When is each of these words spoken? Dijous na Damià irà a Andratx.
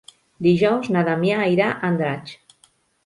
Dijous 0.45 0.89
na 0.95 1.03
Damià 1.09 1.43
irà 1.57 1.67
a 1.75 1.79
Andratx. 1.91 2.37